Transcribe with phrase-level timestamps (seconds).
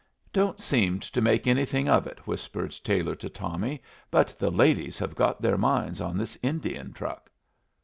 [0.33, 5.13] "Don't seem to make anything of it," whispered Taylor to Tommy, "but the ladies have
[5.13, 7.29] got their minds on this Indian truck."